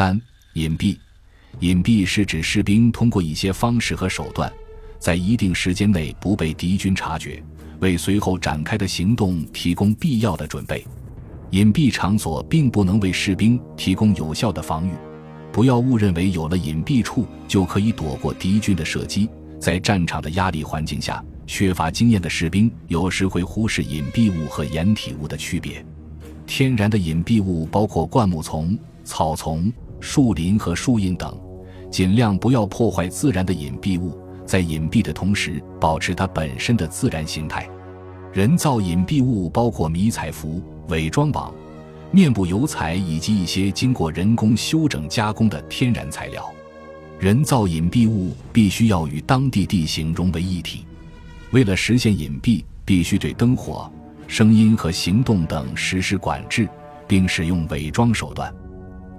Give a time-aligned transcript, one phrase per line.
[0.00, 0.18] 三、
[0.54, 0.96] 隐蔽。
[1.58, 4.50] 隐蔽是指士兵通过一些方式和手段，
[4.98, 7.42] 在一定时间内不被敌军察觉，
[7.80, 10.86] 为随后展开的行动提供必要的准备。
[11.50, 14.92] 隐蔽场所并不能为士兵提供有效的防御。
[15.52, 19.28] 不要误认为有了隐蔽处就可以躲过敌军的射击。
[19.60, 25.84] 在战场的压力环境下，缺乏经验的士兵有时会忽视隐蔽物和掩体物的区别。
[26.46, 29.70] 天然的隐蔽物包括灌木丛、草丛、
[30.00, 31.38] 树林和树荫等，
[31.90, 37.68] 尽量不要破坏自然的隐蔽物，在隐蔽的同时保持它本身的自然形态。
[38.32, 41.52] 人造隐蔽物包括迷彩服、伪装网。
[42.12, 46.52] 面部油彩以及一些经过人工修整加工的天然材料，
[47.20, 50.84] 人造隐蔽物必须要与当地地形融为一体。
[51.52, 53.88] 为了实现隐蔽，必须对灯火、
[54.26, 56.68] 声音和行动等实施管制，
[57.06, 58.52] 并使用伪装手段。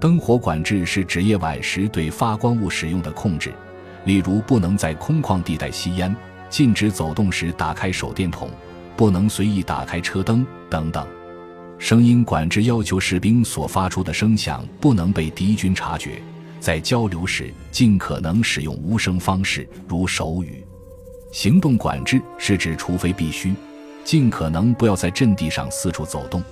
[0.02, 3.54] 灯火管制是指夜晚时对发光物使用的控制，
[4.04, 6.12] 例如不能在空旷地带吸烟，
[6.50, 8.50] 禁止走动时打开手电筒，
[8.96, 11.06] 不能随意打开车灯等等。
[11.78, 16.20] 声音管制要求士兵所发出的声响不能被敌军察觉，
[16.58, 20.66] 在交流时尽可能使用无声方式，如手语。
[21.30, 23.54] 行动管制是指除非必须，
[24.02, 26.42] 尽可能不要在阵地上四处走动，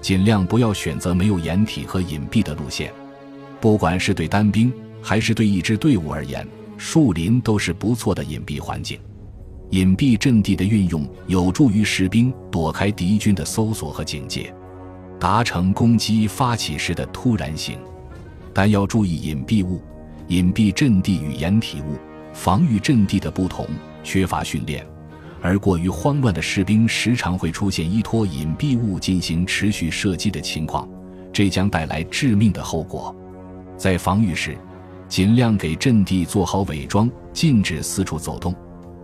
[0.00, 2.92] 尽量不要选择没有掩体和隐蔽的路线。
[3.60, 8.98] 不管是对单兵还是对一支队伍而言，树林都是不错的隐蔽环境。
[9.70, 14.52] 隐蔽阵地的运用有助于士兵躲开敌军的搜索和警戒。
[15.18, 17.78] 达成攻击发起时的突然性，
[18.54, 19.82] 但要注意隐蔽物、
[20.28, 21.98] 隐蔽阵地与掩体物、
[22.32, 23.66] 防御阵地的不同。
[24.02, 24.84] 缺乏训练
[25.42, 30.88] 而过于慌乱的士兵，时常会出现依托隐蔽物进行持续射击的情况，
[31.32, 33.14] 这将带来致命的后果。
[33.76, 34.56] 在防御时，
[35.08, 38.52] 尽量给阵地做好伪装，禁止四处走动；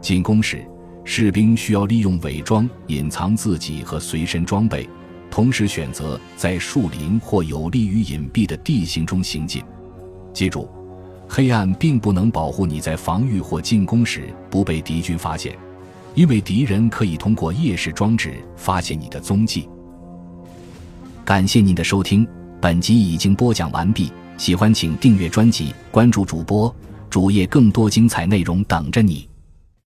[0.00, 0.62] 进攻时，
[1.04, 4.88] 士兵需要利用伪装隐藏自己和随身装备。
[5.28, 9.62] 同时选择在树林或有利于隐蔽的地形中行进。
[10.32, 10.68] 记住，
[11.28, 15.56] 黑暗并不能保护你在防御或进攻时不被敌军发现，
[16.16, 19.68] 因为敌人可以通过夜视装置发现你的踪迹。
[21.24, 22.26] 感谢您的收听，
[22.60, 24.10] 本集已经播讲完毕。
[24.38, 26.74] 喜欢请订阅专辑，关注主播
[27.10, 29.28] 主页，更多精彩内容等着你。